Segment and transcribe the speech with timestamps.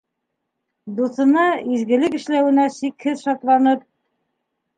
[0.99, 1.43] Дуҫына
[1.73, 3.87] изгелек эшләүенә сикһеҙ шатланып: